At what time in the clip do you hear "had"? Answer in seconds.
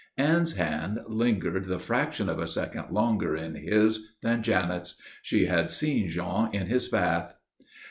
5.45-5.69